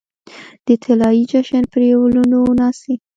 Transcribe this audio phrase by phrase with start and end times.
[0.65, 2.93] د طلايې جشن پرپلونو ناڅي